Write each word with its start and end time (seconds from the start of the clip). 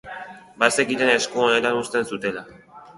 Bazekiten 0.63 1.13
esku 1.17 1.45
onetan 1.51 1.81
uzten 1.85 2.13
zutela. 2.15 2.49